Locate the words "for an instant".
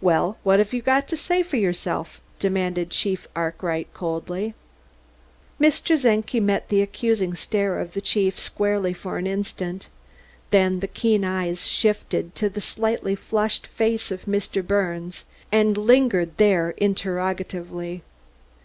8.92-9.88